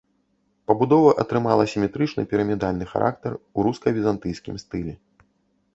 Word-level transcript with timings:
Пабудова 0.69 1.11
атрымала 1.23 1.63
сіметрычны 1.73 2.21
пірамідальны 2.33 2.85
характар 2.93 3.31
у 3.37 3.59
руска-візантыйскім 3.69 4.55
стылі. 4.65 4.93